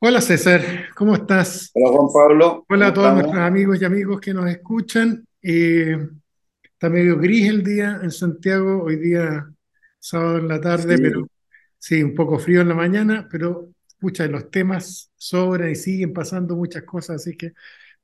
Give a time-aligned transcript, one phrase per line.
[0.00, 0.60] Hola César,
[0.96, 1.72] ¿cómo estás?
[1.72, 3.14] Hola Juan Pablo, Hola ¿cómo a todos estamos?
[3.14, 5.24] nuestros amigos y amigos que nos escuchan.
[5.42, 5.96] Eh,
[6.62, 9.50] está medio gris el día en Santiago, hoy día
[9.98, 11.28] sábado en la tarde, pero
[11.78, 16.56] Sí, un poco frío en la mañana, pero pucha, los temas sobran y siguen pasando
[16.56, 17.52] muchas cosas, así que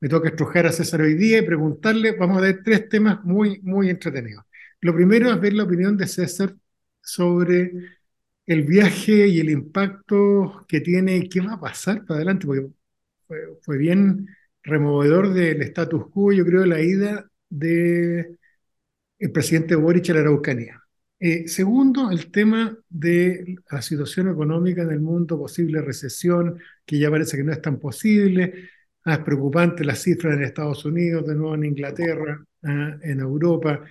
[0.00, 3.60] me toca estrujar a César hoy día y preguntarle, vamos a ver tres temas muy,
[3.62, 4.44] muy entretenidos.
[4.80, 6.54] Lo primero es ver la opinión de César
[7.02, 7.72] sobre
[8.46, 12.68] el viaje y el impacto que tiene qué va a pasar para adelante, porque
[13.62, 14.28] fue, bien
[14.62, 18.38] removedor del status quo, yo creo, la ida del
[19.32, 20.80] presidente Boric a la Araucanía.
[21.18, 27.10] Eh, segundo, el tema de la situación económica en el mundo, posible recesión, que ya
[27.10, 28.68] parece que no es tan posible.
[29.04, 33.84] Ah, es preocupante las cifras en Estados Unidos, de nuevo en Inglaterra, ah, en Europa,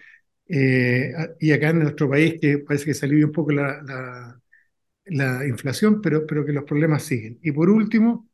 [0.47, 4.39] eh, y acá en nuestro país, que parece que se alivia un poco la,
[5.05, 7.39] la inflación, pero, pero que los problemas siguen.
[7.41, 8.29] Y por último,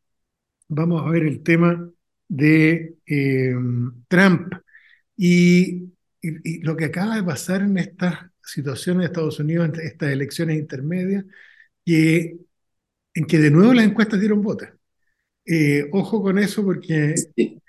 [0.67, 1.89] vamos a ver el tema
[2.27, 3.55] de eh,
[4.07, 4.53] Trump
[5.17, 9.81] y, y, y, lo que acaba de pasar en esta situación en Estados Unidos, en
[9.81, 11.25] estas elecciones intermedias,
[11.85, 12.37] que,
[13.13, 14.69] en que de nuevo las encuestas dieron votos.
[15.45, 17.61] Eh, ojo con eso porque sí.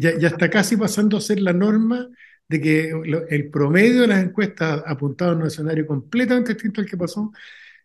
[0.00, 2.08] ya, ya, está casi pasando a ser la norma
[2.48, 2.92] de que
[3.28, 7.30] el promedio de las encuestas apuntaba a un escenario completamente distinto al que pasó.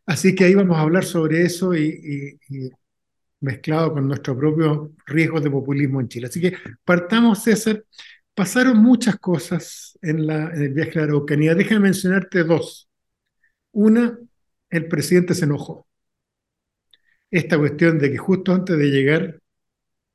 [0.05, 2.69] Así que ahí vamos a hablar sobre eso y, y, y
[3.41, 6.27] mezclado con nuestros propios riesgos de populismo en Chile.
[6.27, 6.53] Así que
[6.83, 7.83] partamos, César.
[8.33, 11.55] Pasaron muchas cosas en, la, en el viaje a la Araucanía.
[11.55, 12.89] Déjame mencionarte dos.
[13.71, 14.19] Una,
[14.69, 15.87] el presidente se enojó.
[17.31, 19.39] Esta cuestión de que justo antes de llegar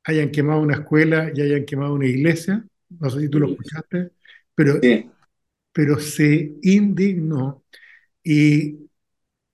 [0.03, 4.11] hayan quemado una escuela y hayan quemado una iglesia, no sé si tú lo escuchaste,
[4.55, 5.09] pero, sí.
[5.71, 7.63] pero se indignó
[8.23, 8.90] y,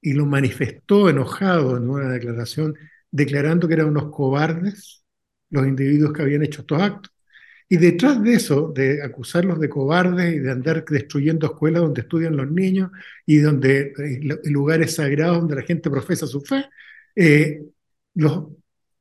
[0.01, 2.75] y lo manifestó enojado en una declaración
[3.11, 5.03] declarando que eran unos cobardes
[5.49, 7.13] los individuos que habían hecho estos actos.
[7.69, 12.37] Y detrás de eso, de acusarlos de cobardes y de andar destruyendo escuelas donde estudian
[12.37, 12.91] los niños
[13.25, 16.65] y donde eh, lugares sagrados donde la gente profesa su fe,
[17.15, 17.63] eh,
[18.15, 18.47] los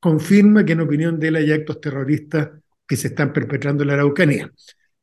[0.00, 2.50] confirma que en opinión de él hay actos terroristas
[2.86, 4.50] que se están perpetrando en la Araucanía.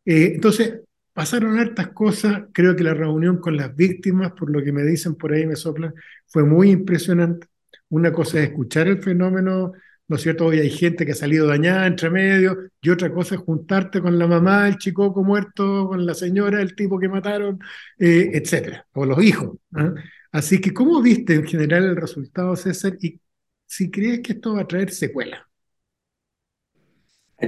[0.05, 0.81] Eh, entonces,
[1.13, 2.43] pasaron hartas cosas.
[2.53, 5.55] Creo que la reunión con las víctimas, por lo que me dicen por ahí, me
[5.55, 5.93] soplan,
[6.27, 7.47] fue muy impresionante.
[7.89, 9.73] Una cosa es escuchar el fenómeno,
[10.07, 10.47] ¿no es cierto?
[10.47, 14.17] Hoy hay gente que ha salido dañada entre medio, y otra cosa es juntarte con
[14.17, 17.59] la mamá, el chicoco muerto, con la señora, el tipo que mataron,
[17.99, 19.57] eh, etcétera, o los hijos.
[19.77, 19.93] ¿eh?
[20.31, 22.97] Así que, ¿cómo viste en general el resultado, César?
[23.01, 23.21] Y
[23.67, 25.47] si crees que esto va a traer secuela.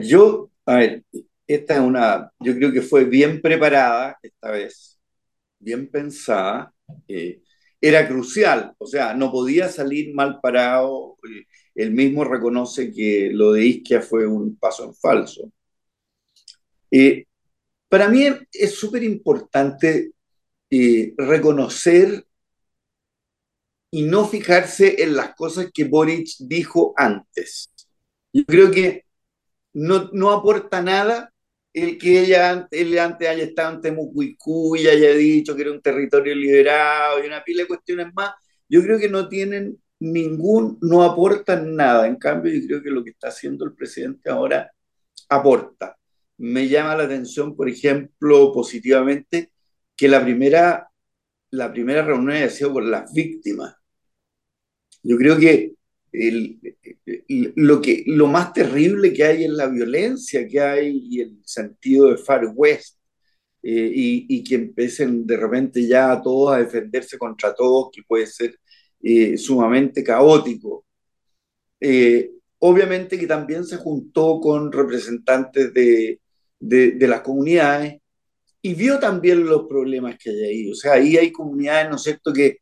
[0.02, 1.04] Yo, a ver,
[1.48, 5.00] esta es una, yo creo que fue bien preparada esta vez,
[5.60, 6.74] bien pensada.
[7.08, 7.42] Eh,
[7.82, 11.18] era crucial, o sea, no podía salir mal parado.
[11.76, 15.52] Él mismo reconoce que lo de Isquia fue un paso en falso.
[16.90, 17.26] Eh,
[17.90, 20.14] para mí es súper importante
[20.70, 22.26] eh, reconocer
[23.92, 27.72] y no fijarse en las cosas que Boric dijo antes.
[28.34, 29.06] Yo creo que
[29.74, 31.34] no, no aporta nada
[31.76, 35.82] el que ella él antes haya estado en Temucuicú y haya dicho que era un
[35.82, 38.32] territorio liberado y una pila de cuestiones más.
[38.70, 42.08] Yo creo que no tienen ningún, no aportan nada.
[42.08, 44.72] En cambio, yo creo que lo que está haciendo el presidente ahora
[45.30, 45.98] aporta.
[46.38, 49.52] Me llama la atención, por ejemplo, positivamente,
[49.98, 50.90] que la primera,
[51.52, 53.76] la primera reunión haya sido con las víctimas.
[55.04, 55.75] Yo creo que,
[56.20, 56.60] el,
[57.06, 61.40] el, lo que lo más terrible que hay es la violencia que hay y el
[61.44, 62.98] sentido de Far West.
[63.68, 68.04] Eh, y, y, que empiecen de repente ya a todos a defenderse contra todos, que
[68.08, 68.60] puede ser
[69.02, 70.86] eh, sumamente caótico.
[71.80, 76.22] Eh, obviamente que también se juntó con representantes de,
[76.60, 78.00] de, de, las comunidades
[78.62, 80.72] y vio también los problemas que hay ahí.
[80.72, 82.60] O sea, ahí hay comunidades, ¿no es cierto?, que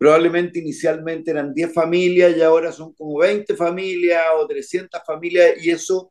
[0.00, 5.70] probablemente inicialmente eran 10 familias y ahora son como 20 familias o 300 familias y
[5.70, 6.10] eso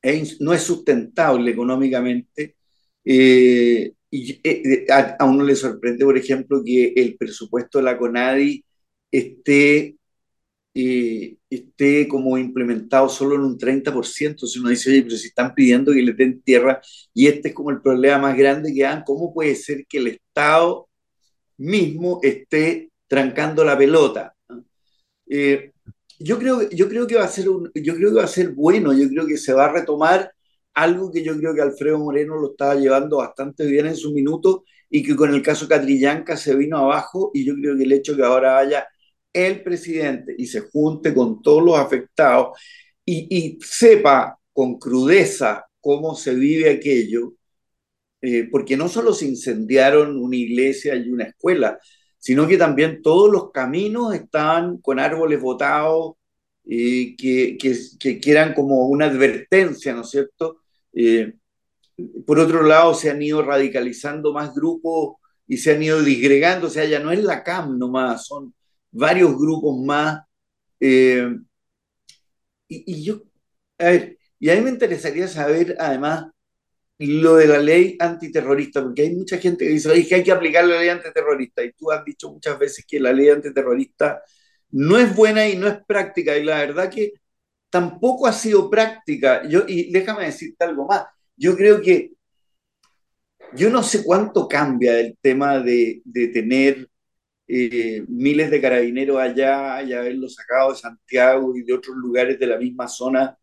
[0.00, 2.56] es, no es sustentable económicamente.
[3.04, 7.98] Eh, y eh, a, a, uno le sorprende, por ejemplo, que el presupuesto de la
[7.98, 8.64] CONADI
[9.10, 9.98] esté,
[10.74, 14.46] eh, esté como implementado solo en un 30%.
[14.46, 16.80] Si uno dice, oye, pero si están pidiendo que le den tierra
[17.12, 20.06] y este es como el problema más grande que dan, ¿cómo puede ser que el
[20.08, 20.89] Estado
[21.60, 24.34] mismo esté trancando la pelota.
[25.28, 25.72] Eh,
[26.18, 28.92] yo, creo, yo, creo que va a ser yo creo que va a ser bueno,
[28.92, 30.32] yo creo que se va a retomar
[30.74, 34.64] algo que yo creo que Alfredo Moreno lo estaba llevando bastante bien en su minuto
[34.88, 38.16] y que con el caso Catrillanca se vino abajo y yo creo que el hecho
[38.16, 38.86] que ahora haya
[39.32, 42.58] el presidente y se junte con todos los afectados
[43.04, 47.34] y sepa con crudeza cómo se vive aquello,
[48.22, 51.78] eh, porque no solo se incendiaron una iglesia y una escuela,
[52.18, 56.16] sino que también todos los caminos estaban con árboles botados,
[56.68, 60.60] eh, que, que, eran como una advertencia, ¿no es cierto?
[60.92, 61.34] Eh,
[62.26, 66.70] por otro lado, se han ido radicalizando más grupos y se han ido disgregando, o
[66.70, 68.54] sea, ya no es la CAM nomás, son
[68.90, 70.20] varios grupos más.
[70.80, 71.26] y,
[72.68, 73.22] y, yo,
[73.78, 76.26] a ver, y a mí me interesaría saber, además,
[77.00, 80.66] lo de la ley antiterrorista, porque hay mucha gente que dice que hay que aplicar
[80.66, 84.22] la ley antiterrorista, y tú has dicho muchas veces que la ley antiterrorista
[84.72, 87.14] no es buena y no es práctica, y la verdad que
[87.70, 89.48] tampoco ha sido práctica.
[89.48, 91.04] Yo, y déjame decirte algo más,
[91.36, 92.12] yo creo que
[93.54, 96.88] yo no sé cuánto cambia el tema de, de tener
[97.48, 102.46] eh, miles de carabineros allá y haberlos sacado de Santiago y de otros lugares de
[102.46, 103.36] la misma zona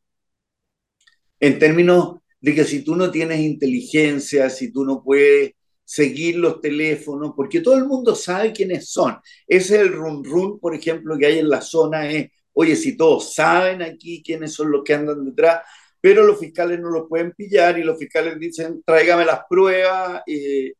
[1.39, 5.53] en términos de que si tú no tienes inteligencia, si tú no puedes
[5.83, 9.17] seguir los teléfonos, porque todo el mundo sabe quiénes son.
[9.47, 12.97] Ese es el run run, por ejemplo, que hay en la zona, es, oye, si
[12.97, 15.61] todos saben aquí quiénes son los que andan detrás,
[16.01, 20.73] pero los fiscales no los pueden pillar y los fiscales dicen, tráigame las pruebas, eh,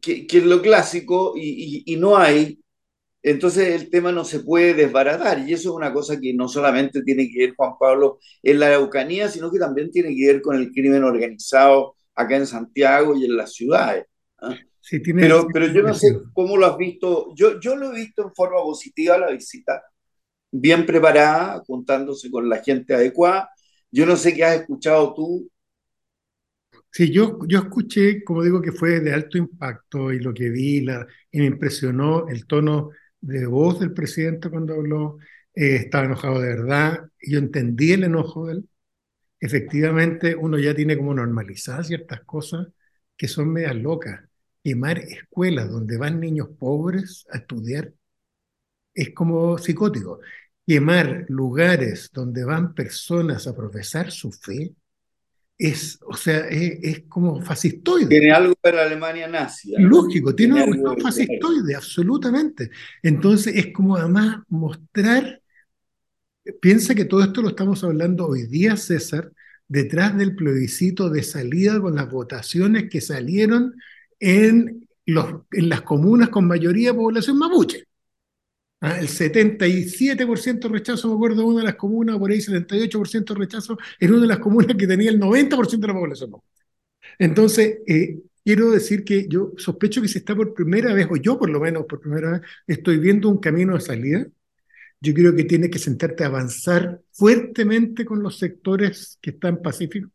[0.00, 2.58] que, es lo clásico, y, y no hay.
[3.26, 7.02] Entonces el tema no se puede desbaratar y eso es una cosa que no solamente
[7.02, 10.54] tiene que ver, Juan Pablo, en la Araucanía, sino que también tiene que ver con
[10.54, 14.04] el crimen organizado acá en Santiago y en las ciudades.
[14.38, 14.54] ¿ah?
[15.16, 18.32] pero, pero yo no sé cómo lo has visto, yo, yo lo he visto en
[18.32, 19.82] forma positiva la visita,
[20.52, 23.50] bien preparada, juntándose con la gente adecuada.
[23.90, 25.50] Yo no sé qué has escuchado tú.
[26.92, 30.82] Sí, yo, yo escuché, como digo, que fue de alto impacto y lo que vi
[30.82, 32.90] la, y me impresionó el tono
[33.20, 35.18] de voz del presidente cuando habló,
[35.54, 38.68] eh, estaba enojado de verdad, yo entendí el enojo de él.
[39.40, 42.68] Efectivamente, uno ya tiene como normalizadas ciertas cosas
[43.16, 44.22] que son medias locas.
[44.62, 47.92] Quemar escuelas donde van niños pobres a estudiar
[48.94, 50.20] es como psicótico.
[50.66, 54.74] Quemar lugares donde van personas a profesar su fe
[55.58, 58.06] es, o sea, es, como fascistoide.
[58.06, 59.72] Tiene algo de la Alemania nazi.
[59.78, 62.70] Lógico, tiene, algo fascistoide, absolutamente.
[63.02, 65.40] Entonces es como además mostrar,
[66.60, 69.32] piensa que todo esto lo estamos hablando hoy día, César,
[69.66, 73.74] detrás del plebiscito de salida con las votaciones que salieron
[74.20, 77.85] en, los, en las comunas con mayoría de población mapuche.
[78.86, 78.98] ¿Ah?
[78.98, 84.22] el 77% rechazo, me acuerdo, una de las comunas, por ahí 78% rechazo en una
[84.22, 86.32] de las comunas que tenía el 90% de la población.
[87.18, 91.38] Entonces, eh, quiero decir que yo sospecho que se está por primera vez, o yo
[91.38, 94.26] por lo menos por primera vez, estoy viendo un camino de salida.
[95.00, 100.10] Yo creo que tienes que sentarte a avanzar fuertemente con los sectores que están pacíficos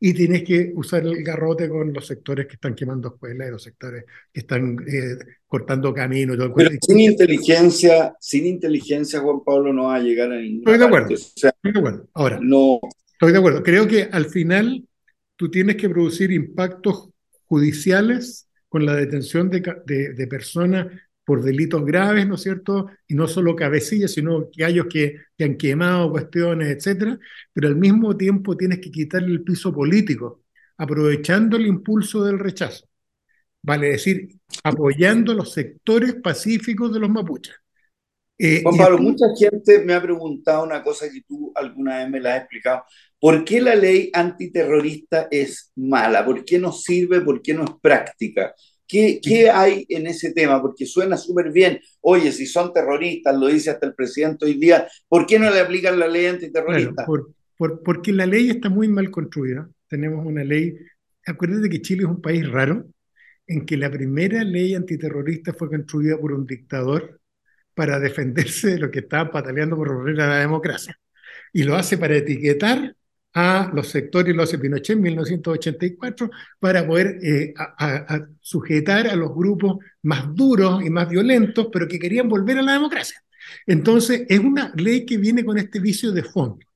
[0.00, 3.62] y tienes que usar el garrote con los sectores que están quemando escuelas y los
[3.62, 5.16] sectores que están eh,
[5.46, 6.36] cortando caminos.
[6.54, 10.84] Pero sin inteligencia, sin inteligencia, Juan Pablo no va a llegar a ninguna Estoy de
[10.84, 11.14] acuerdo.
[11.14, 12.08] estoy de acuerdo.
[12.14, 12.80] Ahora, no.
[13.12, 13.62] estoy de acuerdo.
[13.62, 14.86] Creo que al final
[15.36, 17.08] tú tienes que producir impactos
[17.46, 20.86] judiciales con la detención de, de, de personas
[21.28, 22.86] por delitos graves, ¿no es cierto?
[23.06, 27.18] Y no solo cabecillas, sino gallos que, que han quemado cuestiones, etcétera,
[27.52, 30.44] pero al mismo tiempo tienes que quitarle el piso político,
[30.78, 32.88] aprovechando el impulso del rechazo.
[33.60, 34.26] Vale decir,
[34.64, 37.56] apoyando los sectores pacíficos de los mapuches.
[38.38, 42.20] Eh, Juan Pablo, mucha gente me ha preguntado una cosa que tú alguna vez me
[42.20, 42.84] la has explicado.
[43.20, 46.24] ¿Por qué la ley antiterrorista es mala?
[46.24, 47.20] ¿Por qué no sirve?
[47.20, 48.54] ¿Por qué no es práctica?
[48.88, 50.62] ¿Qué, hay en ese tema?
[50.62, 51.78] Porque suena súper bien.
[52.00, 55.60] Oye, si son terroristas, lo dice hasta el presidente hoy día, ¿por qué no le
[55.60, 57.04] aplican la ley antiterrorista?
[57.04, 59.68] por, porque la ley está muy mal construida.
[59.88, 60.74] Tenemos una ley,
[61.26, 62.86] acuérdate que Chile es un país raro,
[63.46, 67.20] en que la primera ley antiterrorista fue construida por un dictador
[67.74, 70.98] para defenderse de lo que estaba pataleando por romper la democracia.
[71.52, 72.94] Y lo hace para etiquetar
[73.34, 77.54] a los sectores, lo hace Pinochet en 1984, para poder eh,
[78.40, 82.72] sujetar a los grupos más duros y más violentos, pero que querían volver a la
[82.72, 83.22] democracia.
[83.66, 86.67] Entonces, es una ley que viene con este vicio de fondo.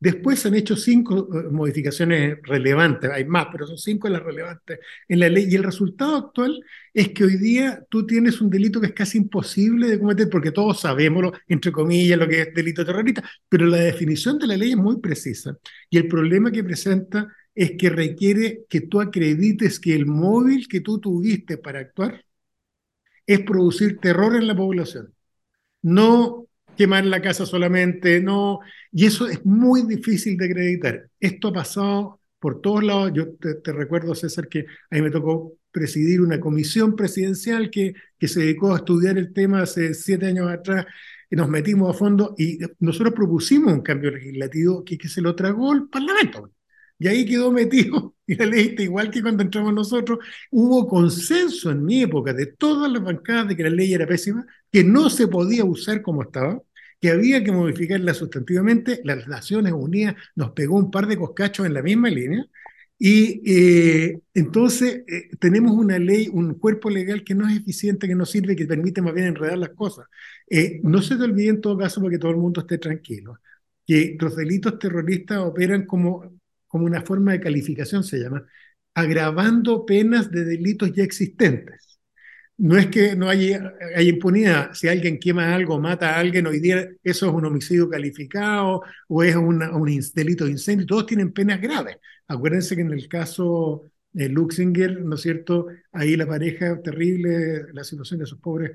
[0.00, 4.78] Después se han hecho cinco eh, modificaciones relevantes, hay más, pero son cinco las relevantes
[5.08, 5.46] en la ley.
[5.50, 6.64] Y el resultado actual
[6.94, 10.52] es que hoy día tú tienes un delito que es casi imposible de cometer, porque
[10.52, 14.70] todos sabemos, entre comillas, lo que es delito terrorista, pero la definición de la ley
[14.70, 15.56] es muy precisa.
[15.90, 20.80] Y el problema que presenta es que requiere que tú acredites que el móvil que
[20.80, 22.24] tú tuviste para actuar
[23.26, 25.14] es producir terror en la población.
[25.82, 26.48] no
[26.80, 28.60] quemar la casa solamente, no,
[28.90, 31.10] y eso es muy difícil de acreditar.
[31.20, 33.12] Esto ha pasado por todos lados.
[33.14, 34.60] Yo te, recuerdo, César, que
[34.90, 39.34] a mí me tocó presidir una comisión presidencial que, que se dedicó a estudiar el
[39.34, 40.86] tema hace siete años atrás
[41.30, 45.34] y nos metimos a fondo y nosotros propusimos un cambio legislativo que, que se lo
[45.34, 46.50] tragó el Parlamento.
[46.98, 50.18] Y ahí quedó metido, y la ley igual que cuando entramos nosotros,
[50.50, 54.46] hubo consenso en mi época de todas las bancadas de que la ley era pésima,
[54.70, 56.62] que no se podía usar como estaba,
[57.00, 59.00] que había que modificarla sustantivamente.
[59.04, 62.46] Las Naciones Unidas nos pegó un par de coscachos en la misma línea,
[63.02, 68.14] y eh, entonces eh, tenemos una ley, un cuerpo legal que no es eficiente, que
[68.14, 70.06] no sirve, que permite más bien enredar las cosas.
[70.50, 73.38] Eh, no se te olvide en todo caso, para que todo el mundo esté tranquilo,
[73.86, 76.38] que los delitos terroristas operan como,
[76.68, 78.44] como una forma de calificación, se llama,
[78.94, 81.89] agravando penas de delitos ya existentes
[82.60, 84.74] no es que no haya, impunidad.
[84.74, 89.22] Si alguien quema algo, mata a alguien, hoy día eso es un homicidio calificado o
[89.22, 89.60] es un
[90.14, 90.86] delito de incendio.
[90.86, 91.96] Todos tienen penas graves.
[92.28, 95.68] Acuérdense que en el caso de Luxinger, ¿no es cierto?
[95.92, 98.72] Ahí la pareja terrible, la situación de esos pobres,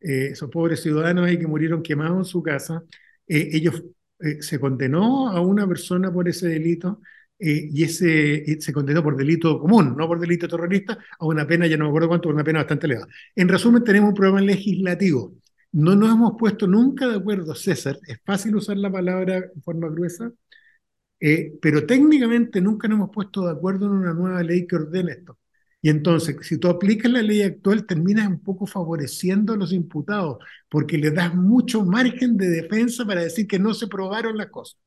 [0.00, 2.84] eh, esos pobres ciudadanos ahí que murieron quemados en su casa,
[3.26, 3.82] eh, ellos
[4.20, 7.00] eh, se condenó a una persona por ese delito
[7.46, 11.66] eh, y ese se condenó por delito común, no por delito terrorista, a una pena,
[11.66, 13.08] ya no me acuerdo cuánto, una pena bastante elevada.
[13.36, 15.34] En resumen, tenemos un problema legislativo.
[15.72, 19.88] No nos hemos puesto nunca de acuerdo, César, es fácil usar la palabra en forma
[19.88, 20.32] gruesa,
[21.20, 25.12] eh, pero técnicamente nunca nos hemos puesto de acuerdo en una nueva ley que ordene
[25.12, 25.38] esto.
[25.82, 30.38] Y entonces, si tú aplicas la ley actual, terminas un poco favoreciendo a los imputados,
[30.70, 34.78] porque le das mucho margen de defensa para decir que no se probaron las cosas.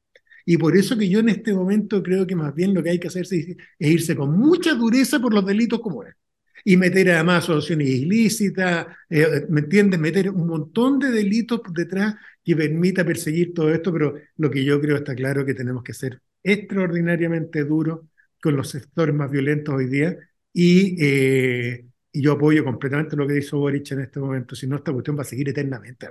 [0.50, 3.00] Y por eso que yo en este momento creo que más bien lo que hay
[3.00, 6.16] que hacer es, irse con mucha dureza por los delitos comunes.
[6.63, 10.00] Y meter además asociaciones ilícitas, eh, ¿me entiendes?
[10.00, 14.80] Meter un montón de delitos detrás que permita perseguir todo esto, pero lo que yo
[14.80, 18.08] creo está claro que tenemos que ser extraordinariamente duros
[18.42, 20.18] con los sectores más violentos hoy día
[20.54, 24.94] y, eh, yo apoyo completamente lo que dice Boric en este momento, si no esta
[24.94, 26.08] cuestión va a seguir eternamente.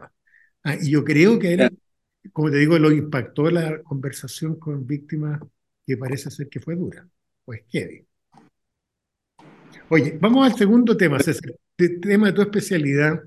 [0.63, 1.71] Ah, y yo creo que él
[2.33, 5.41] como te digo, lo impactó la conversación con víctimas
[5.87, 7.09] que parece ser que fue dura.
[7.45, 8.07] Pues qué
[9.89, 11.55] Oye, vamos al segundo tema, César.
[11.79, 13.23] El tema de tu especialidad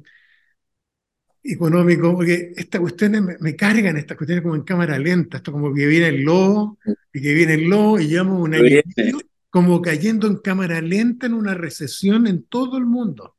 [1.41, 5.73] económico, porque estas cuestiones me, me, cargan, estas cuestiones como en cámara lenta, esto como
[5.73, 6.77] que viene el lobo,
[7.13, 8.81] y que viene el lobo, y llevamos un año
[9.49, 13.35] como cayendo en cámara lenta en una recesión en todo el mundo.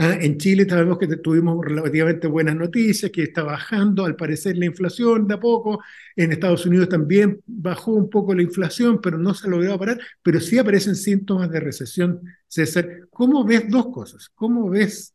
[0.00, 4.66] Ah, en Chile sabemos que tuvimos relativamente buenas noticias, que está bajando al parecer la
[4.66, 5.80] inflación de a poco.
[6.14, 9.98] En Estados Unidos también bajó un poco la inflación, pero no se ha logrado parar.
[10.22, 12.20] Pero sí aparecen síntomas de recesión.
[12.46, 14.28] César, ¿cómo ves dos cosas?
[14.36, 15.14] ¿Cómo ves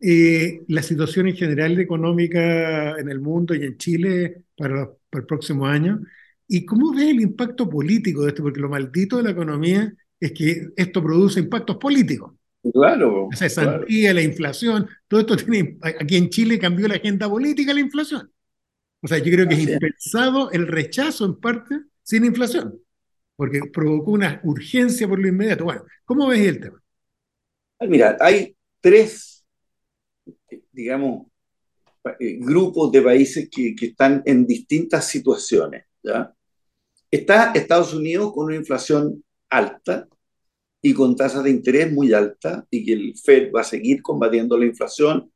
[0.00, 5.26] eh, la situación en general económica en el mundo y en Chile para, para el
[5.26, 6.00] próximo año?
[6.48, 8.42] ¿Y cómo ves el impacto político de esto?
[8.44, 12.37] Porque lo maldito de la economía es que esto produce impactos políticos.
[12.72, 13.28] Claro.
[13.32, 15.78] Esa cesantía, la inflación, todo esto tiene.
[15.82, 18.30] Aquí en Chile cambió la agenda política la inflación.
[19.00, 22.80] O sea, yo creo que es impensado el rechazo en parte sin inflación,
[23.36, 25.64] porque provocó una urgencia por lo inmediato.
[25.64, 26.82] Bueno, ¿cómo ves el tema?
[27.80, 29.44] Mira, hay tres,
[30.72, 31.28] digamos,
[32.18, 35.84] eh, grupos de países que, que están en distintas situaciones.
[36.02, 36.34] ¿ya?
[37.10, 40.08] Está Estados Unidos con una inflación alta,
[40.80, 44.56] y con tasas de interés muy altas y que el Fed va a seguir combatiendo
[44.56, 45.32] la inflación,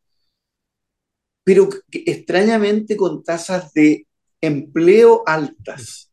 [1.45, 4.07] pero extrañamente con tasas de
[4.41, 6.13] empleo altas,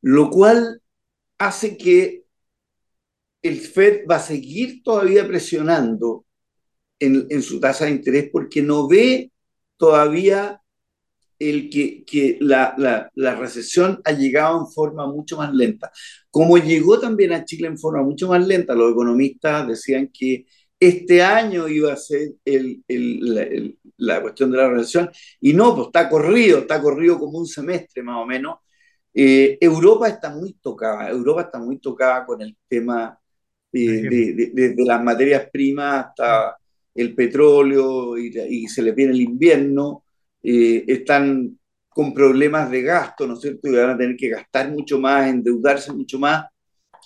[0.00, 0.82] lo cual
[1.38, 2.24] hace que
[3.42, 6.24] el Fed va a seguir todavía presionando
[6.98, 9.30] en, en su tasa de interés porque no ve
[9.76, 10.62] todavía
[11.38, 15.90] el que, que la, la, la, recesión ha llegado en forma mucho más lenta.
[16.30, 20.46] Como llegó también a Chile en forma mucho más lenta, los economistas decían que
[20.78, 25.86] este año iba a ser el, el, la, cuestión de la recesión, y no, pues
[25.88, 28.58] está corrido, está corrido como un semestre más o menos.
[29.14, 33.18] Eh, Europa está muy tocada, Europa está muy tocada con el tema
[33.72, 34.02] de,
[34.52, 36.56] de, de, las materias primas hasta
[36.94, 40.05] el petróleo y, y se le viene el invierno
[40.48, 43.68] eh, están con problemas de gasto, ¿no es cierto?
[43.68, 46.46] Y van a tener que gastar mucho más, endeudarse mucho más,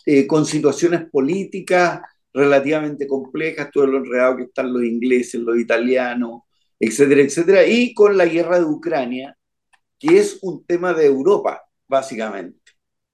[0.04, 2.02] eh, con situaciones políticas
[2.34, 6.42] relativamente complejas, todo lo enredado que están los ingleses, los italianos,
[6.78, 9.34] etcétera, etcétera, y con la guerra de Ucrania,
[9.98, 12.60] que es un tema de Europa, básicamente,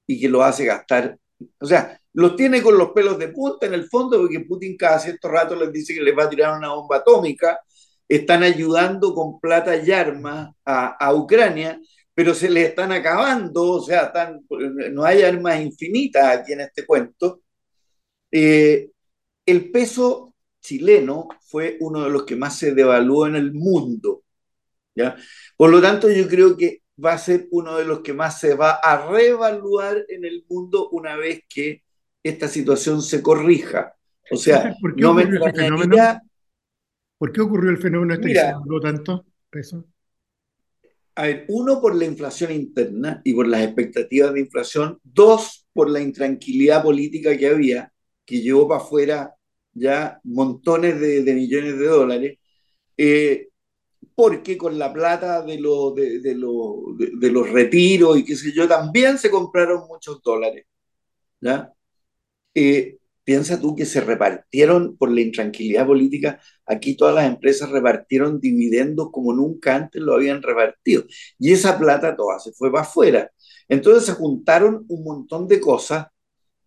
[0.08, 1.16] y que lo hace gastar,
[1.60, 4.98] o sea, los tiene con los pelos de punta en el fondo, porque Putin cada
[4.98, 7.60] cierto rato les dice que les va a tirar una bomba atómica,
[8.08, 11.80] están ayudando con plata y armas a, Ucrania,
[12.14, 14.12] pero se les están acabando, o sea,
[14.92, 17.42] no hay armas infinitas aquí en este cuento.
[18.30, 18.90] Eh,
[19.44, 24.22] el peso chileno fue uno de los que más se devaluó en el mundo.
[24.94, 25.16] ¿ya?
[25.56, 28.54] Por lo tanto, yo creo que va a ser uno de los que más se
[28.54, 31.82] va a reevaluar en el mundo una vez que
[32.22, 33.94] esta situación se corrija.
[34.30, 36.20] O sea, ¿por qué no me fenómeno?
[37.18, 39.86] ¿Por qué ocurrió el fenómeno este que se tanto peso?
[41.14, 45.90] A ver, uno por la inflación interna y por las expectativas de inflación, dos por
[45.90, 47.90] la intranquilidad política que había,
[48.24, 49.34] que llevó para afuera
[49.72, 52.38] ya montones de, millones de dólares,
[52.98, 53.48] eh,
[54.14, 59.30] porque con la plata de, de, de, los retiros y qué sé yo, también se
[59.30, 60.66] compraron muchos dólares.
[61.40, 61.72] ¿ya?
[62.54, 68.40] Eh, piensa tú que se repartieron por la intranquilidad política, aquí todas las empresas repartieron
[68.40, 71.04] dividendos como nunca antes lo habían repartido.
[71.38, 73.30] Y esa plata toda se fue para afuera.
[73.68, 76.06] Entonces se juntaron un montón de cosas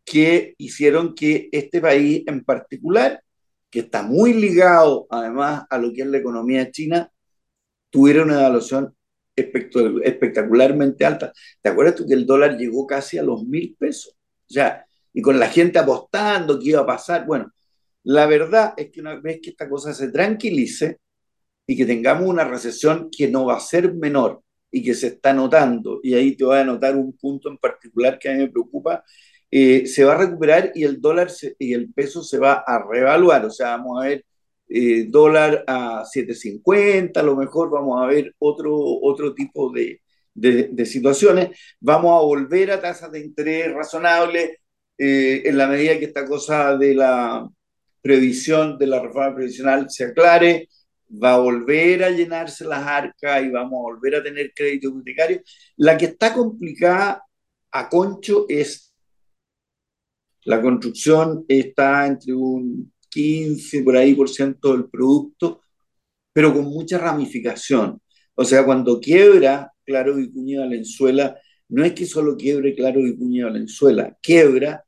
[0.03, 3.23] que hicieron que este país en particular,
[3.69, 7.09] que está muy ligado además a lo que es la economía china,
[7.89, 8.93] tuviera una evaluación
[9.33, 11.31] espectacularmente alta.
[11.61, 14.13] ¿Te acuerdas tú que el dólar llegó casi a los mil pesos?
[14.49, 17.25] O sea, y con la gente apostando que iba a pasar.
[17.25, 17.51] Bueno,
[18.03, 20.99] la verdad es que una vez que esta cosa se tranquilice
[21.67, 25.33] y que tengamos una recesión que no va a ser menor y que se está
[25.33, 28.49] notando, y ahí te voy a notar un punto en particular que a mí me
[28.49, 29.03] preocupa,
[29.51, 33.45] eh, se va a recuperar y el dólar y el peso se va a revaluar,
[33.45, 34.25] o sea, vamos a ver
[34.67, 40.01] eh, dólar a 7.50, a lo mejor vamos a ver otro, otro tipo de,
[40.33, 41.49] de, de situaciones,
[41.79, 44.58] vamos a volver a tasas de interés razonables,
[44.99, 47.49] eh, en la medida que esta cosa de la
[48.01, 50.69] previsión de la reforma previsional se aclare,
[51.11, 55.41] va a volver a llenarse las arcas y vamos a volver a tener crédito hipotecario.
[55.77, 57.23] La que está complicada
[57.71, 58.93] a concho es
[60.43, 65.61] la construcción está entre un 15 por ahí por ciento del producto,
[66.33, 68.01] pero con mucha ramificación.
[68.35, 71.37] O sea, cuando quiebra Claro Vicuña Valenzuela,
[71.69, 74.85] no es que solo quiebre Claro Vicuña Valenzuela, quiebra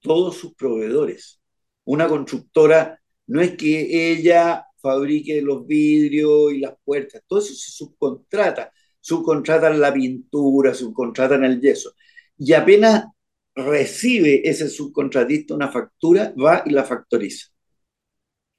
[0.00, 1.40] todos sus proveedores.
[1.84, 7.70] Una constructora no es que ella fabrique los vidrios y las puertas, todo eso se
[7.72, 8.72] subcontrata.
[9.00, 11.92] Subcontratan la pintura, subcontratan el yeso.
[12.36, 13.06] Y apenas
[13.54, 17.48] recibe ese subcontratista una factura, va y la factoriza.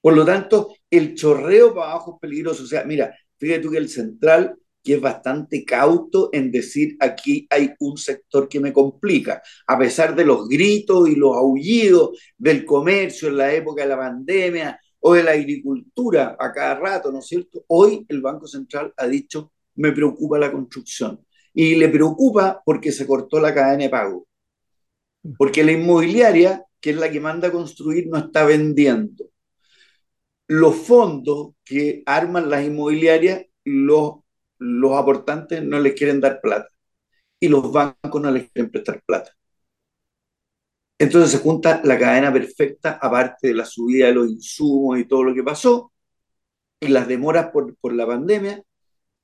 [0.01, 2.63] Por lo tanto, el chorreo para abajo es peligroso.
[2.63, 7.47] O sea, mira, fíjate tú que el central que es bastante cauto en decir aquí
[7.49, 12.65] hay un sector que me complica, a pesar de los gritos y los aullidos del
[12.65, 17.19] comercio en la época de la pandemia o de la agricultura a cada rato, ¿no
[17.19, 17.63] es cierto?
[17.67, 21.25] Hoy el Banco Central ha dicho, me preocupa la construcción.
[21.53, 24.27] Y le preocupa porque se cortó la cadena de pago.
[25.37, 29.25] Porque la inmobiliaria, que es la que manda a construir, no está vendiendo.
[30.47, 34.19] Los fondos que arman las inmobiliarias los
[34.59, 36.69] los aportantes no les quieren dar plata
[37.39, 39.31] y los bancos no les quieren prestar plata.
[40.97, 45.23] Entonces se junta la cadena perfecta, aparte de la subida de los insumos y todo
[45.23, 45.93] lo que pasó,
[46.79, 48.61] y las demoras por, por la pandemia.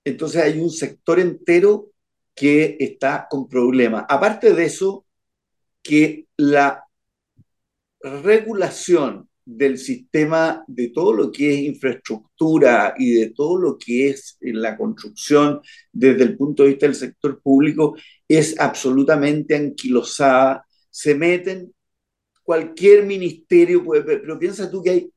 [0.06, 1.91] Entonces hay un sector entero
[2.34, 4.06] que está con problemas.
[4.08, 5.06] Aparte de eso,
[5.84, 6.86] que la
[8.02, 14.38] regulación del sistema de todo lo que es infraestructura y de todo lo que es
[14.41, 17.95] la construcción desde el punto de vista del sector público
[18.27, 20.65] es absolutamente anquilosada.
[20.89, 21.71] Se meten,
[22.41, 25.12] cualquier ministerio puede, pero piensa tú que hay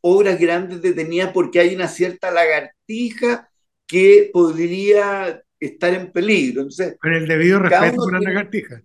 [0.00, 3.50] obras grandes detenidas porque hay una cierta lagartija
[3.86, 6.62] que podría estar en peligro.
[6.62, 8.82] Entonces, Con el debido respeto por la lagartija.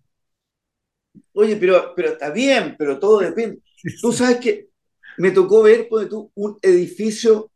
[1.33, 3.61] Oye, pero, pero está bien, pero todo depende.
[4.01, 4.70] Tú sabes que
[5.21, 7.51] me tocó ver tú, un edificio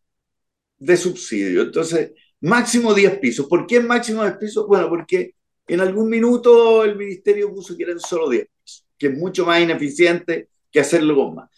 [0.77, 1.63] de subsidio.
[1.63, 3.47] Entonces, máximo 10 pisos.
[3.47, 4.67] ¿Por qué máximo 10 pisos?
[4.67, 5.33] Bueno, porque
[5.67, 9.61] en algún minuto el ministerio puso que eran solo 10 pisos, que es mucho más
[9.61, 11.49] ineficiente que hacerlo con más.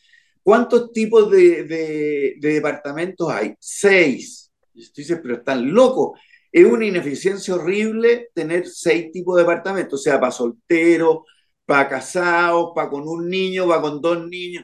[0.42, 3.56] ¿Cuántos tipos de, de, departamentos hay?
[3.60, 4.50] Seis.
[4.74, 6.18] Y tú pero están locos.
[6.50, 11.18] Es una ineficiencia horrible tener seis tipos de departamentos, o sea, para solteros,
[11.66, 14.64] para casados, para con un niño, para con dos niños.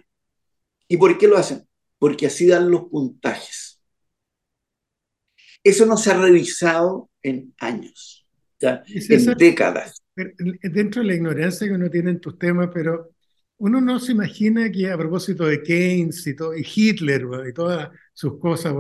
[0.94, 1.68] ¿Y por qué lo hacen?
[1.98, 3.82] Porque así dan los puntajes.
[5.64, 8.28] Eso no se ha revisado en años,
[8.60, 10.04] en décadas.
[10.16, 13.10] Dentro de la ignorancia que uno tiene en tus temas, pero
[13.58, 17.90] uno no se imagina que a propósito de Keynes y, todo, y Hitler y todas
[18.14, 18.76] sus cosas,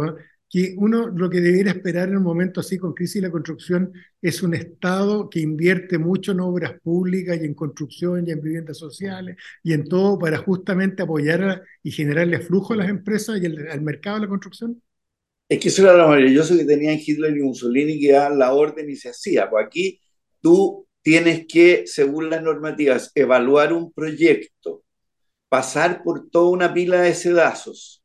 [0.54, 3.92] que uno lo que debería esperar en un momento así con crisis de la construcción
[4.22, 8.78] es un Estado que invierte mucho en obras públicas y en construcción y en viviendas
[8.78, 13.82] sociales y en todo para justamente apoyar y generarle flujo a las empresas y al
[13.82, 14.80] mercado de la construcción?
[15.50, 18.88] Es que eso era lo maravilloso que tenían Hitler y Mussolini, que daban la orden
[18.88, 19.50] y se hacía.
[19.50, 20.00] Pues aquí
[20.40, 24.84] tú tienes que, según las normativas, evaluar un proyecto,
[25.50, 28.03] pasar por toda una pila de sedazos,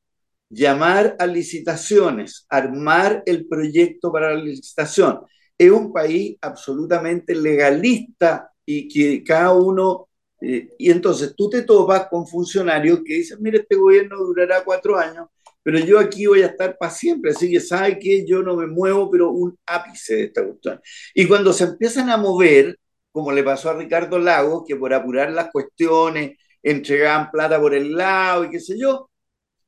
[0.50, 5.20] llamar a licitaciones, armar el proyecto para la licitación.
[5.56, 10.08] Es un país absolutamente legalista y que cada uno...
[10.40, 14.96] Eh, y entonces tú te topas con funcionarios que dicen, mire, este gobierno durará cuatro
[14.96, 15.26] años,
[15.64, 18.68] pero yo aquí voy a estar para siempre, así que sabe que yo no me
[18.68, 20.80] muevo, pero un ápice de esta cuestión.
[21.12, 22.78] Y cuando se empiezan a mover,
[23.10, 27.94] como le pasó a Ricardo Lagos, que por apurar las cuestiones entregaban plata por el
[27.94, 29.10] lado y qué sé yo,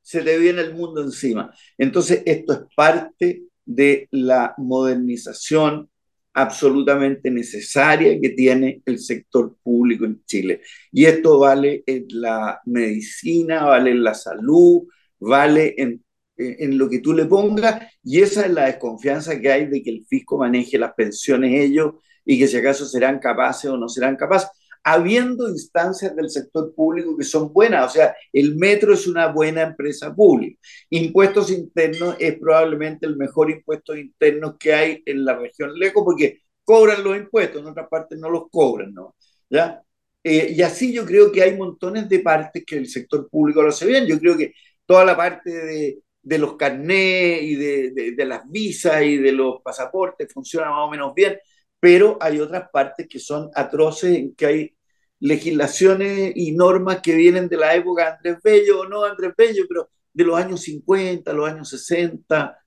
[0.01, 1.53] se le viene el mundo encima.
[1.77, 5.89] Entonces, esto es parte de la modernización
[6.33, 10.61] absolutamente necesaria que tiene el sector público en Chile.
[10.91, 14.83] Y esto vale en la medicina, vale en la salud,
[15.19, 16.03] vale en,
[16.37, 19.91] en lo que tú le pongas, y esa es la desconfianza que hay de que
[19.91, 24.15] el fisco maneje las pensiones ellos y que si acaso serán capaces o no serán
[24.15, 24.49] capaces
[24.83, 27.91] habiendo instancias del sector público que son buenas.
[27.91, 30.59] O sea, el metro es una buena empresa pública.
[30.89, 36.41] Impuestos internos es probablemente el mejor impuesto interno que hay en la región lejos porque
[36.63, 39.15] cobran los impuestos, en otras partes no los cobran, ¿no?
[39.49, 39.81] ¿Ya?
[40.23, 43.69] Eh, y así yo creo que hay montones de partes que el sector público lo
[43.69, 44.05] hace bien.
[44.05, 44.53] Yo creo que
[44.85, 49.31] toda la parte de, de los carnés y de, de, de, las visas y de
[49.31, 51.37] los pasaportes funciona más o menos bien
[51.81, 54.75] pero hay otras partes que son atroces en que hay
[55.19, 59.65] legislaciones y normas que vienen de la época de Andrés Bello, o no Andrés Bello,
[59.67, 62.57] pero de los años 50, los años 60,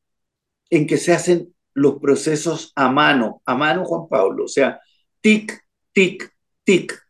[0.70, 4.80] en que se hacen los procesos a mano, a mano Juan Pablo, o sea,
[5.20, 5.60] tic,
[5.92, 6.32] tic,
[6.64, 7.06] tic.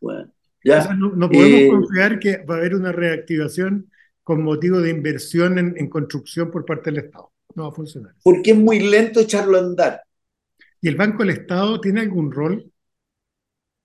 [0.63, 0.93] ¿ya?
[0.93, 3.89] no, podemos eh, confiar que va a haber una reactivación
[4.23, 7.31] con motivo de inversión en, en construcción por parte del Estado.
[7.55, 8.13] No va a funcionar.
[8.23, 10.04] Porque es muy lento echarlo a andar.
[10.85, 12.71] ¿Y el Banco del Estado tiene algún rol?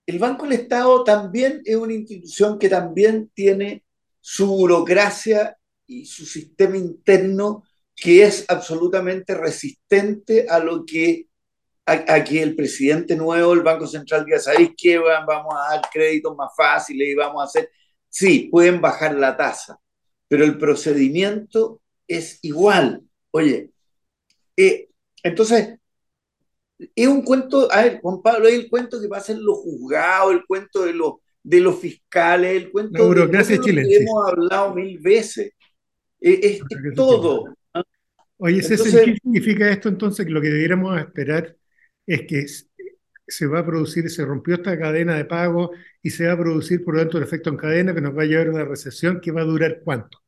[0.04, 3.84] El Banco del Estado también es una institución que también tiene
[4.20, 7.64] su burocracia y su sistema interno
[7.96, 11.28] que es absolutamente resistente a lo que
[11.86, 14.98] a, el presidente nuevo del Banco Central diga, ¿sabéis qué?
[14.98, 17.70] Vamos a dar créditos más fáciles y vamos a hacer...
[18.10, 19.80] Sí, pueden bajar la tasa,
[20.28, 23.00] pero el procedimiento es igual.
[23.30, 23.70] Oye,
[24.54, 24.90] eh,
[25.22, 25.79] entonces,
[26.94, 30.32] es un cuento, a ver, Juan Pablo, es el cuento que pasa en los juzgados,
[30.32, 34.98] el cuento de los, de los fiscales, el cuento de lo que hemos hablado mil
[34.98, 35.52] veces.
[36.18, 36.60] Es,
[36.94, 37.44] todo.
[38.38, 40.24] Oye, César, ¿qué significa esto entonces?
[40.26, 41.56] Que lo que debiéramos esperar
[42.06, 42.46] es que
[43.26, 45.70] se va a producir, se rompió esta cadena de pago
[46.02, 48.22] y se va a producir, por lo tanto, el efecto en cadena que nos va
[48.22, 50.18] a llevar a una recesión que va a durar cuánto?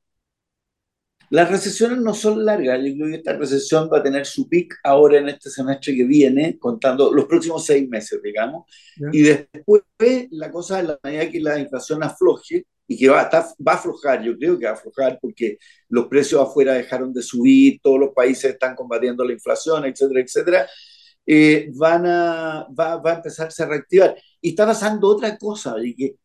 [1.32, 4.74] Las recesiones no son largas, yo creo que esta recesión va a tener su pic
[4.84, 8.70] ahora en este semestre que viene, contando los próximos seis meses, digamos,
[9.10, 9.82] y después
[10.30, 13.30] la cosa, a la medida que la inflación afloje, y que va a,
[13.66, 15.56] va a aflojar, yo creo que va a aflojar porque
[15.88, 20.68] los precios afuera dejaron de subir, todos los países están combatiendo la inflación, etcétera, etcétera,
[21.24, 24.14] eh, van a, va, va, a empezarse a reactivar.
[24.38, 26.16] Y está pasando otra cosa, y que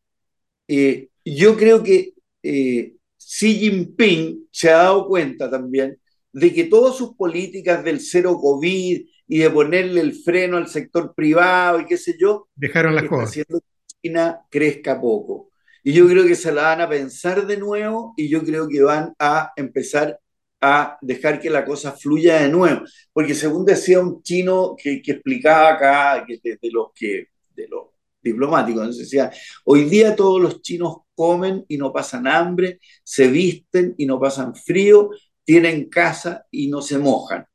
[0.68, 2.97] eh, yo creo que eh,
[3.30, 6.00] Xi Jinping se ha dado cuenta también
[6.32, 11.14] de que todas sus políticas del cero COVID y de ponerle el freno al sector
[11.14, 13.30] privado y qué sé yo, dejaron las cosas.
[13.30, 13.66] Haciendo que
[14.02, 15.52] China crezca poco.
[15.84, 18.82] Y yo creo que se la van a pensar de nuevo y yo creo que
[18.82, 20.18] van a empezar
[20.62, 22.82] a dejar que la cosa fluya de nuevo.
[23.12, 27.68] Porque según decía un chino que, que explicaba acá, que de, de los que de
[27.68, 27.88] los
[28.28, 28.80] diplomático.
[28.80, 29.32] Entonces decía,
[29.66, 34.56] hoy día todos los chinos comen y no pasan hambre, se visten y no pasan
[34.56, 35.10] frío,
[35.44, 37.46] tienen casa y no se mojan.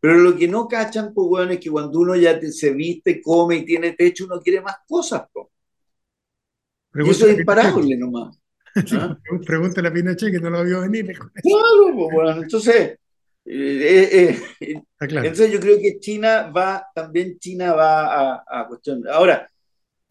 [0.00, 3.56] Pero lo que no cachan, pues bueno, es que cuando uno ya se viste, come
[3.56, 5.46] y tiene techo, uno quiere más cosas, pues.
[6.94, 8.38] Y eso es imparable nomás.
[8.92, 9.18] ¿Ah?
[9.46, 11.06] Pregúntale a Pinochet que no lo vio venir.
[11.06, 12.98] Claro, pues bueno, entonces, eh,
[13.46, 19.02] eh, eh entonces yo creo que China va, también China va a, a cuestión.
[19.08, 19.48] Ahora,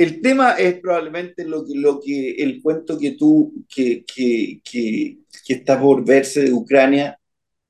[0.03, 5.17] el tema es probablemente lo que, lo que el cuento que tú, que, que, que,
[5.45, 7.17] que está por verse de Ucrania,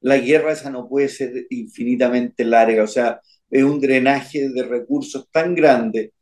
[0.02, 3.20] la guerra esa no puede ser infinitamente larga, o sea,
[3.50, 6.14] es un drenaje de recursos tan grande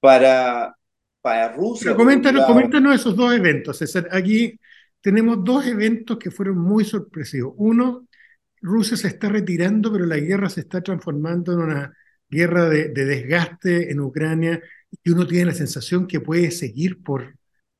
[0.00, 0.76] para,
[1.20, 1.94] para Rusia.
[1.94, 4.08] coméntanos, coméntanos esos dos eventos, César.
[4.12, 4.60] Aquí
[5.00, 7.54] tenemos dos eventos que fueron muy sorpresivos.
[7.56, 8.06] Uno,
[8.60, 11.96] Rusia se está retirando, pero la guerra se está transformando en una
[12.28, 14.60] guerra de, desgaste en Ucrania
[15.02, 17.34] y uno tiene la sensación que puede seguir por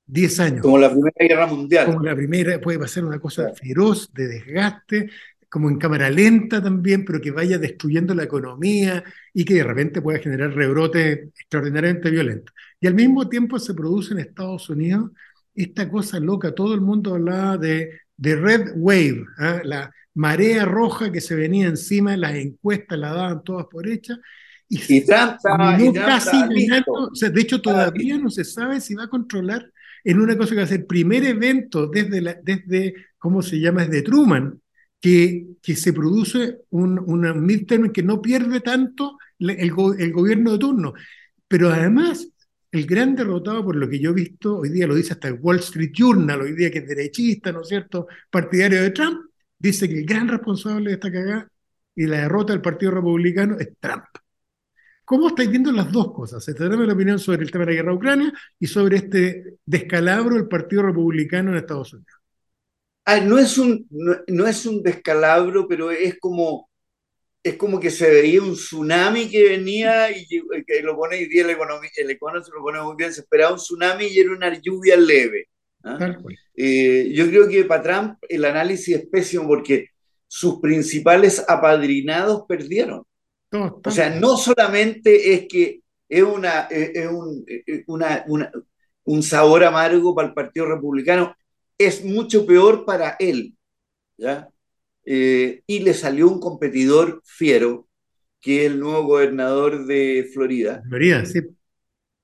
[0.07, 0.61] 10 años.
[0.63, 1.87] Como la Primera Guerra Mundial.
[1.87, 5.11] Como la Primera, puede pasar una cosa feroz de desgaste,
[5.49, 10.03] como en cámara lenta también, pero que vaya destruyendo la economía y que de repente
[10.03, 12.55] pueda generar rebrotes extraordinariamente violentos.
[12.81, 15.13] Y al mismo tiempo se produce en Estados Unidos
[15.55, 19.61] esta cosa loca, todo el mundo hablaba de, de Red Wave, ¿ah?
[19.63, 24.19] la marea roja que se venía encima, las encuestas la daban todas por hechas,
[24.69, 25.37] y, Trump
[25.95, 26.37] casi
[27.31, 29.71] de hecho todavía no se sabe si va a controlar
[30.05, 33.59] en una cosa que va a ser el primer evento desde, la, desde ¿cómo se
[33.59, 34.61] llama?, desde Truman,
[35.01, 40.59] que, que se produce un, una midterm que no pierde tanto el, el gobierno de
[40.59, 40.95] turno.
[41.49, 42.29] Pero además,
[42.71, 45.39] el gran derrotado, por lo que yo he visto, hoy día lo dice hasta el
[45.41, 49.21] Wall Street Journal, hoy día que es derechista, ¿no es cierto?, partidario de Trump,
[49.59, 51.49] dice que el gran responsable de esta cagada
[51.95, 54.05] y la derrota del Partido Republicano es Trump.
[55.05, 56.45] ¿Cómo estáis viendo las dos cosas?
[56.47, 60.37] Tenemos la opinión sobre el tema de la guerra de Ucrania y sobre este descalabro
[60.37, 62.15] del Partido Republicano en Estados Unidos.
[63.05, 66.71] Ah, no, es un, no, es un descalabro, pero es como,
[67.43, 71.45] es como que se veía un tsunami que venía y que lo pone hoy día
[71.45, 74.59] el economista, el se lo pone muy bien, se esperaba un tsunami y era una
[74.59, 75.49] lluvia leve.
[75.83, 76.17] ¿ah?
[76.57, 79.91] Eh, yo creo que para Trump el análisis es pésimo porque
[80.27, 83.05] sus principales apadrinados perdieron.
[83.55, 87.45] O sea, no solamente es que es, una, es un,
[87.87, 88.25] una,
[89.05, 91.35] un sabor amargo para el Partido Republicano,
[91.79, 93.55] es mucho peor para él.
[94.17, 94.49] ¿ya?
[95.05, 97.89] Eh, y le salió un competidor fiero,
[98.41, 100.83] que es el nuevo gobernador de Florida.
[100.89, 101.41] Florida, sí.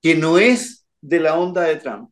[0.03, 2.11] Que no es de la onda de Trump.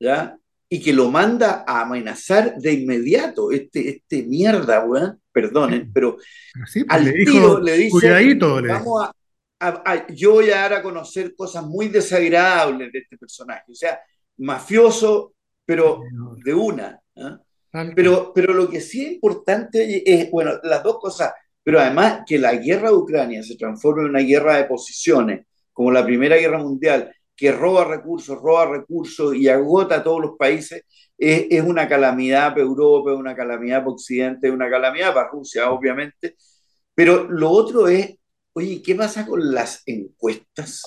[0.00, 0.38] ¿ya?
[0.68, 3.50] Y que lo manda a amenazar de inmediato.
[3.52, 9.08] Este, este mierda, weón perdonen, pero pues, al le tiro le dice, vamos
[9.60, 14.00] a, yo voy a dar a conocer cosas muy desagradables de este personaje, o sea,
[14.38, 16.02] mafioso, pero
[16.44, 17.00] de una.
[17.16, 17.40] ¿ah?
[17.94, 22.38] Pero, pero lo que sí es importante es, bueno, las dos cosas, pero además que
[22.38, 26.58] la guerra de Ucrania se transforme en una guerra de posiciones, como la Primera Guerra
[26.58, 30.82] Mundial, que roba recursos, roba recursos y agota a todos los países,
[31.16, 35.70] es, una calamidad para Europa, es una calamidad para Occidente, es una calamidad para Rusia,
[35.70, 36.34] obviamente.
[36.96, 38.16] Pero lo otro es,
[38.54, 40.82] oye, ¿qué pasa con las encuestas?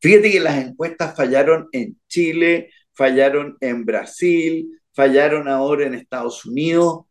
[0.00, 7.04] Fíjate que las encuestas fallaron en Chile, fallaron en Brasil, fallaron ahora en Estados Unidos.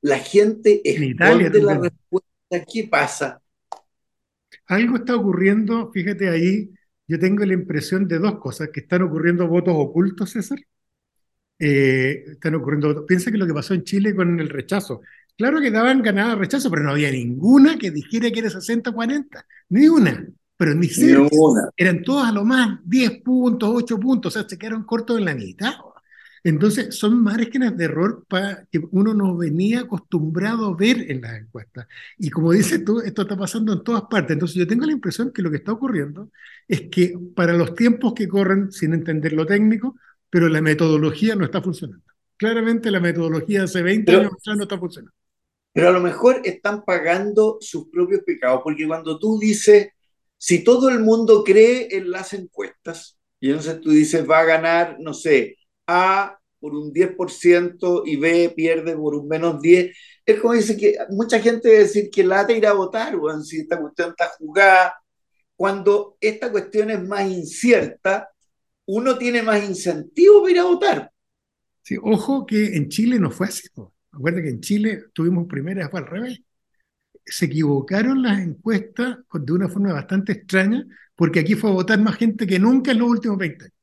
[0.00, 2.64] La gente esconde la respuesta.
[2.72, 3.42] ¿Qué pasa?
[4.68, 6.70] Algo está ocurriendo, fíjate ahí,
[7.08, 10.58] yo tengo la impresión de dos cosas, que están ocurriendo votos ocultos, César,
[11.58, 13.06] eh, están ocurriendo.
[13.06, 15.00] Piensa que lo que pasó en Chile con el rechazo.
[15.36, 19.44] Claro que daban ganada rechazo, pero no había ninguna que dijera que era 60-40.
[19.68, 20.26] Ni una.
[20.56, 21.28] Pero ni siquiera.
[21.76, 24.34] Eran todas a lo más 10 puntos, 8 puntos.
[24.34, 25.74] O sea, se quedaron cortos en la mitad.
[26.48, 31.40] Entonces, son márgenes de error para que uno no venía acostumbrado a ver en las
[31.40, 31.88] encuestas.
[32.18, 34.34] Y como dices tú, esto está pasando en todas partes.
[34.34, 36.30] Entonces, yo tengo la impresión que lo que está ocurriendo
[36.68, 39.96] es que para los tiempos que corren, sin entender lo técnico,
[40.30, 42.04] pero la metodología no está funcionando.
[42.36, 45.16] Claramente la metodología hace 20 años no está funcionando.
[45.72, 49.88] Pero a lo mejor están pagando sus propios pecados, porque cuando tú dices,
[50.38, 54.98] si todo el mundo cree en las encuestas, y entonces tú dices, va a ganar,
[55.00, 60.54] no sé, A por un 10% y B pierde por un menos 10, es como
[60.54, 64.10] dice que mucha gente a decir que lata irá a votar, bueno, si esta cuestión
[64.10, 64.94] está jugada,
[65.54, 68.28] cuando esta cuestión es más incierta,
[68.86, 71.12] uno tiene más incentivo para ir a votar.
[71.82, 73.68] Sí, ojo que en Chile no fue así.
[74.10, 76.40] Acuérdate que en Chile tuvimos primeras fue al revés.
[77.24, 82.16] Se equivocaron las encuestas de una forma bastante extraña, porque aquí fue a votar más
[82.16, 83.75] gente que nunca en los últimos 20 años.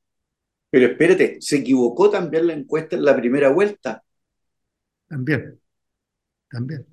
[0.74, 4.04] Pero espérate, ¿se equivocó también la encuesta en la primera vuelta?
[5.08, 5.62] También,
[6.50, 6.88] también.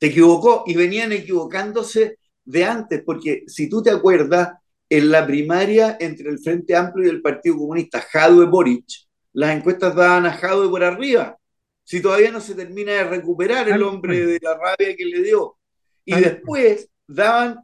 [0.00, 4.54] Se equivocó y venían equivocándose de antes, porque si tú te acuerdas,
[4.88, 8.86] en la primaria entre el Frente Amplio y el Partido Comunista, Jadwe Boric,
[9.34, 11.36] las encuestas daban a Jadwe por arriba.
[11.84, 15.58] Si todavía no se termina de recuperar el hombre de la rabia que le dio.
[16.02, 17.62] Y después daban,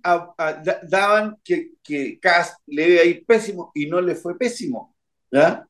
[0.90, 4.92] daban que, que Cast le iba a ir pésimo y no le fue pésimo.
[5.32, 5.66] ¿Ya?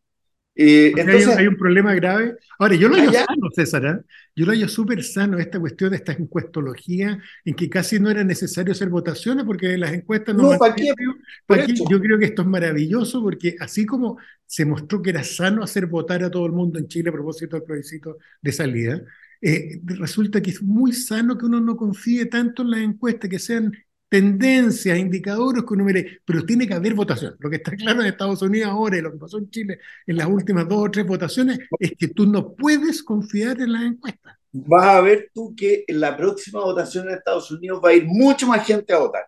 [0.54, 2.36] entonces, hay, un problema grave.
[2.58, 3.84] Ahora, yo lo hallo sano, César.
[3.86, 4.14] ¿eh?
[4.36, 8.22] Yo lo hallo súper sano, esta cuestión de esta encuestología, en que casi no era
[8.22, 13.56] necesario hacer votaciones porque las encuestas no, Aquí, yo creo que esto es maravilloso porque
[13.60, 17.08] así como se mostró que era sano hacer votar a todo el mundo en Chile
[17.08, 19.02] a propósito del plebiscito de salida,
[19.40, 23.38] eh, resulta que es muy sano que uno no confíe tanto en las encuestas, que
[23.38, 23.72] sean
[24.12, 27.34] tendencias, indicadores que uno mire, pero tiene que haber votación.
[27.38, 30.18] Lo que está claro en Estados Unidos ahora y lo que pasó en Chile en
[30.18, 34.36] las últimas dos o tres votaciones es que tú no puedes confiar en las encuestas.
[34.52, 38.04] Vas a ver tú que en la próxima votación en Estados Unidos va a ir
[38.04, 39.24] mucho más gente a votar.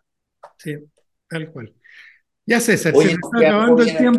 [0.58, 0.76] Sí,
[1.30, 1.72] tal cual.
[2.44, 4.18] Ya César, se está acabando el tiempo.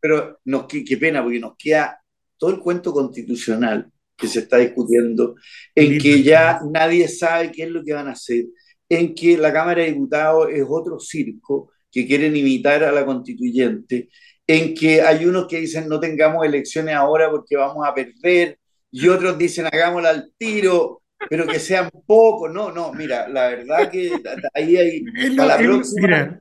[0.00, 2.00] pero nos, qué, qué pena, porque nos queda
[2.38, 5.34] todo el cuento constitucional que se está discutiendo,
[5.74, 8.46] en que ya nadie sabe qué es lo que van a hacer
[8.88, 14.08] en que la Cámara de Diputados es otro circo que quieren imitar a la constituyente,
[14.46, 18.58] en que hay unos que dicen no tengamos elecciones ahora porque vamos a perder,
[18.90, 22.52] y otros dicen hagámosla al tiro, pero que sean pocos.
[22.52, 24.12] No, no, mira, la verdad que
[24.54, 25.02] ahí hay.
[25.34, 26.40] la próxima,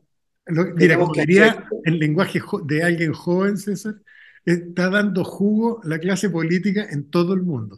[0.75, 3.95] mira, como diría el lenguaje de alguien joven, César,
[4.45, 7.77] está dando jugo la clase política en todo el mundo.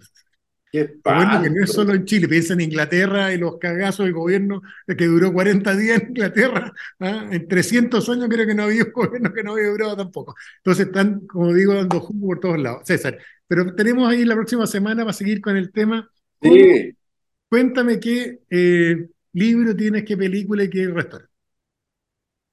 [1.03, 4.61] Bueno, que no es solo en Chile, piensa en Inglaterra y los cagazos del gobierno
[4.85, 6.73] que duró 40 días en Inglaterra.
[6.99, 7.27] ¿ah?
[7.31, 10.35] En 300 años creo que no había un gobierno que no había durado tampoco.
[10.57, 12.81] Entonces están, como digo, dando jugo por todos lados.
[12.85, 16.09] César, pero tenemos ahí la próxima semana para seguir con el tema.
[16.41, 16.95] Sí.
[17.49, 21.35] Cuéntame qué eh, libro tienes, qué película y qué restaurante.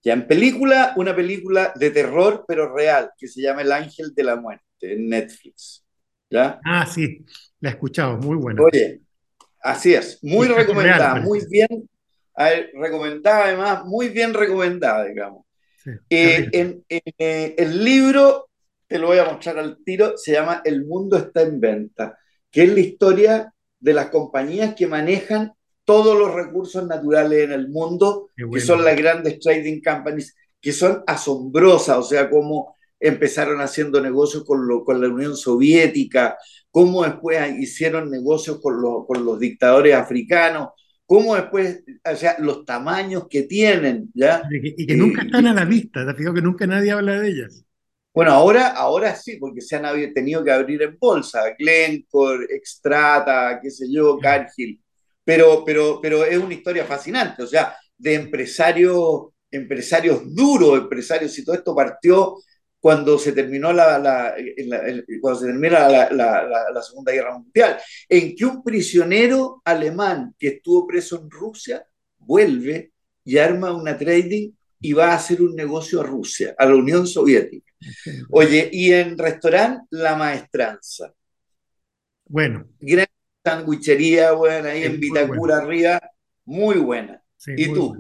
[0.04, 4.24] Ya en película, una película de terror, pero real, que se llama El Ángel de
[4.24, 5.84] la Muerte, en Netflix.
[6.28, 6.60] ¿Ya?
[6.64, 7.24] Ah, sí.
[7.62, 8.60] La he escuchado, muy buena.
[8.60, 9.02] Oye,
[9.62, 11.88] así es, muy recomendada, muy bien,
[12.74, 15.46] recomendada además, muy bien recomendada, digamos.
[16.10, 18.48] Eh, en, eh, el libro,
[18.88, 22.18] te lo voy a mostrar al tiro, se llama El mundo está en venta,
[22.50, 25.52] que es la historia de las compañías que manejan
[25.84, 31.04] todos los recursos naturales en el mundo, que son las grandes trading companies, que son
[31.06, 36.38] asombrosas, o sea, como empezaron haciendo negocios con, con la Unión Soviética,
[36.70, 40.68] cómo después hicieron negocios con, con los dictadores africanos,
[41.04, 44.42] cómo después, o sea, los tamaños que tienen, ¿ya?
[44.50, 47.64] Y que, nunca están a la vista, te fijo que nunca nadie habla de ellas.
[48.14, 53.70] Bueno, ahora, ahora sí, porque se han tenido que abrir en bolsa, Glencore, Extrata, qué
[53.70, 54.80] sé yo, Cargill,
[55.24, 61.44] pero, pero, pero es una historia fascinante, o sea, de empresarios, empresarios duros, empresarios, y
[61.44, 62.36] todo esto partió
[62.82, 64.34] cuando se terminó la,
[65.20, 71.20] cuando se termina la, Segunda Guerra Mundial, en que un prisionero alemán que estuvo preso
[71.22, 71.86] en Rusia
[72.18, 72.90] vuelve
[73.24, 77.06] y arma una trading y va a hacer un negocio a Rusia, a la Unión
[77.06, 77.72] Soviética.
[78.30, 81.14] Oye, y en restaurante La Maestranza.
[82.24, 82.66] Bueno.
[82.80, 83.06] Gran
[83.44, 86.00] sandwichería, bueno, ahí en Vitacura arriba,
[86.44, 87.22] muy buena.
[87.46, 87.94] ¿Y tú?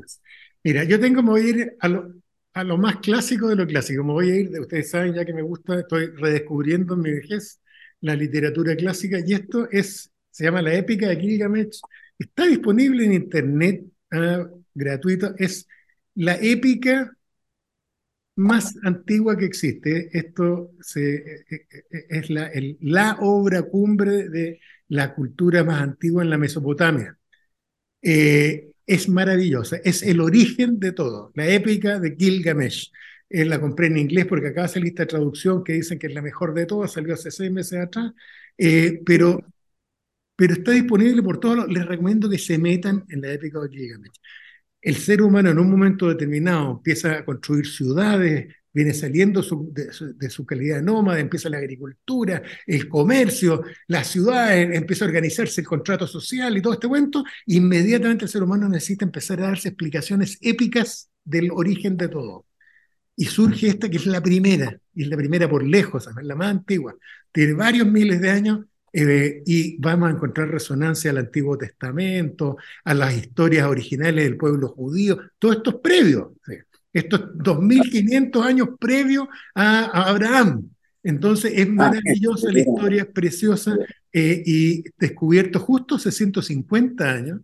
[0.64, 2.22] Mira, yo tengo que ir a lo,
[2.54, 4.04] a lo más clásico de lo clásico.
[4.04, 7.60] Me voy a ir, ustedes saben ya que me gusta, estoy redescubriendo en mi vejez
[8.00, 11.80] la literatura clásica y esto es, se llama La épica de Gilgamesh.
[12.18, 15.34] Está disponible en internet ah, gratuito.
[15.38, 15.66] Es
[16.14, 17.16] la épica
[18.36, 20.08] más antigua que existe.
[20.12, 26.38] Esto eh, eh, eh, es la, obra cumbre de la cultura más antigua en la
[26.38, 27.18] Mesopotamia.
[28.86, 32.90] Es maravillosa, es el origen de todo, la épica de Gilgamesh.
[33.28, 36.22] Eh, la compré en inglés porque acá hace lista traducción que dicen que es la
[36.22, 38.12] mejor de todas, salió hace seis meses atrás,
[38.58, 39.40] eh, pero,
[40.36, 41.68] pero está disponible por todos.
[41.68, 44.12] Les recomiendo que se metan en la épica de Gilgamesh.
[44.80, 50.46] El ser humano en un momento determinado empieza a construir ciudades, viene saliendo de, su,
[50.46, 56.06] calidad de nómada, empieza la agricultura, el comercio, la ciudad, empieza a organizarse el contrato
[56.06, 61.10] social y todo este cuento, inmediatamente el ser humano necesita empezar a darse explicaciones épicas
[61.24, 62.46] del origen de todo.
[63.14, 66.34] Y surge esta que es la primera, y es la primera por lejos, es la
[66.34, 66.94] más antigua,
[67.30, 68.60] tiene varios miles de años,
[68.94, 74.68] eh, y vamos a encontrar resonancia al Antiguo Testamento, a las historias originales del pueblo
[74.68, 76.34] judío, todo esto es previo.
[76.92, 80.68] Es 2500 años previo a, Abraham.
[81.02, 83.76] Entonces es maravillosa la historia, es preciosa
[84.12, 87.40] eh, y descubierto justo hace 150 años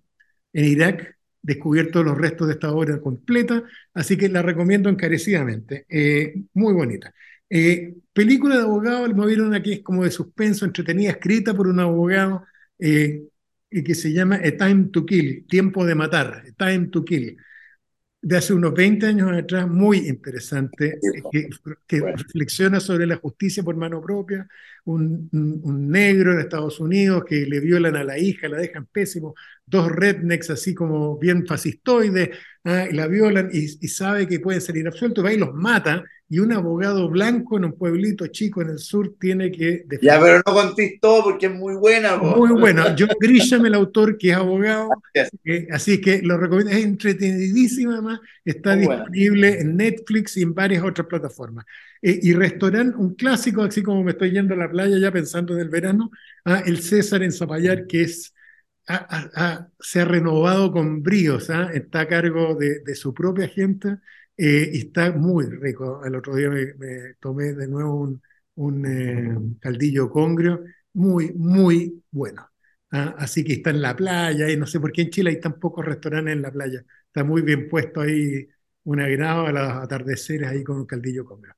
[0.52, 3.64] en Irak, descubierto los restos de esta obra completa,
[3.94, 5.86] así que la recomiendo encarecidamente.
[5.88, 7.12] Eh, muy bonita.
[7.50, 11.80] Eh, película de abogado, me vieron aquí, es como de suspenso, entretenida, escrita por un
[11.80, 12.44] abogado
[12.78, 17.36] que se llama A Time to Kill, Tiempo de Matar, A Time to Kill
[18.20, 20.98] de hace unos 20 años atrás, muy interesante,
[21.30, 24.48] que, reflexiona sobre la justicia por mano propia,
[24.84, 29.34] un, negro en Estados Unidos que le violan a la hija, la dejan pésimo,
[29.68, 32.30] dos rednecks así como bien fascistoides,
[32.64, 32.86] ¿ah?
[32.90, 36.52] y la violan y, sabe que pueden salir absueltos, va y los mata, y un
[36.52, 39.86] abogado blanco en un pueblito chico en el sur tiene que...
[40.02, 42.18] Ya, pero no contéis todo porque es muy buena.
[42.18, 42.94] Muy buena.
[42.98, 44.90] John Grisham, el autor, que es abogado,
[45.70, 51.06] así que lo recomiendo, es entretenidísima además, está disponible en Netflix y en varias otras
[51.06, 51.64] plataformas.
[52.02, 55.54] Eh, y restaurante, un clásico, así como me estoy yendo a la playa ya pensando
[55.54, 56.10] en el verano,
[56.44, 58.34] a el César en Zapallar, que es
[59.80, 61.70] se ha renovado con bríos, ¿ah?
[61.72, 63.98] está a cargo de, de, su propia gente
[64.36, 66.04] eh, y está muy rico.
[66.04, 68.22] El otro día me, tomé de nuevo un,
[68.56, 70.64] un eh, caldillo congrio,
[70.94, 72.48] muy, muy bueno.
[72.92, 73.14] ¿ah?
[73.18, 75.58] Así que está en la playa y no sé por qué en Chile hay tan
[75.58, 76.84] pocos restaurantes en la playa.
[77.06, 78.48] Está muy bien puesto ahí
[78.84, 81.54] un agrado a los atardeceres ahí con un caldillo congrio.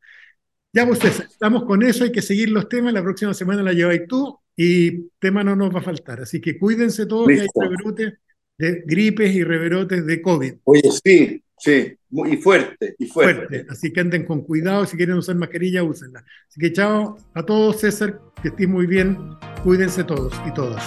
[0.73, 4.07] Ya pues estamos con eso, hay que seguir los temas, la próxima semana la lleváis
[4.09, 6.21] tú y tema no nos va a faltar.
[6.21, 8.15] Así que cuídense todos que hay rebrotes
[8.59, 10.55] de gripes y rebrotes de COVID.
[10.65, 13.67] Oye, sí, sí, muy fuerte, y fuerte.
[13.71, 16.25] Así que anden con cuidado, si quieren usar mascarilla, úsenla.
[16.49, 19.17] Así que chao a todos, César, que estén muy bien,
[19.65, 20.85] cuídense todos y todas.